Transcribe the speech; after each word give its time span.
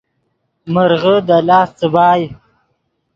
مرغے 0.73 1.15
دے 1.27 1.37
لاست 1.47 1.73
څیبائے 1.79 2.25